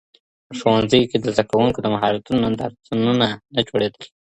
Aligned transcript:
په 0.47 0.53
ښوونځیو 0.59 1.09
کي 1.11 1.17
د 1.19 1.25
زده 1.35 1.43
کوونکو 1.51 1.79
د 1.81 1.87
مهارتونو 1.93 2.39
نندارتونونه 2.43 3.25
نه 3.55 3.61
جوړېدل. 3.67 4.03